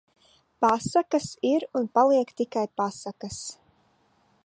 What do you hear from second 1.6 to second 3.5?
un paliek tikai pasakas